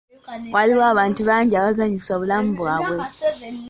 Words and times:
Waliwo 0.55 0.83
abantu 0.93 1.21
bangi 1.29 1.53
abazanyisa 1.55 2.09
obulamu 2.13 2.49
bwabwe. 2.59 2.97